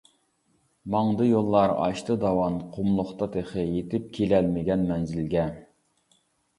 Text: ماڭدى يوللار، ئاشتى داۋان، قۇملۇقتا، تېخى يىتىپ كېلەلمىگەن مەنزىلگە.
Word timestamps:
ماڭدى 0.95 1.27
يوللار، 1.27 1.75
ئاشتى 1.75 2.17
داۋان، 2.25 2.59
قۇملۇقتا، 2.79 3.31
تېخى 3.39 3.69
يىتىپ 3.77 4.11
كېلەلمىگەن 4.19 4.91
مەنزىلگە. 4.93 5.49